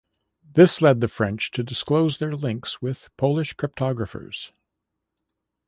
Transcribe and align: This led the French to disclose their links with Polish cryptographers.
This 0.55 0.81
led 0.81 0.99
the 0.99 1.07
French 1.07 1.51
to 1.51 1.61
disclose 1.61 2.17
their 2.17 2.35
links 2.35 2.81
with 2.81 3.09
Polish 3.17 3.53
cryptographers. 3.55 4.49